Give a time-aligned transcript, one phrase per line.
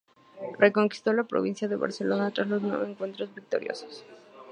[0.57, 4.03] Reconquistó la provincia de Barcelona tras nueve encuentros victoriosos.